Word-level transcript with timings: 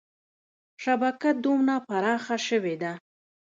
شبکه 0.83 1.29
دونه 1.43 1.75
پراخه 1.87 2.37
شوې 2.47 2.75
ده. 2.81 2.93